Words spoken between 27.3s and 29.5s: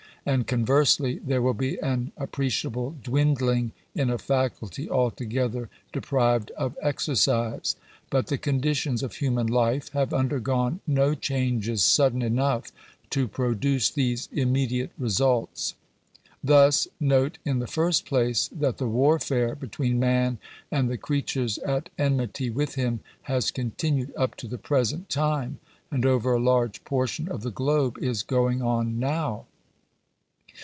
the globe is going on now.